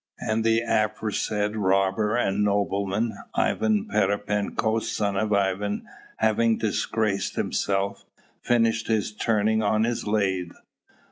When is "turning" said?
9.13-9.61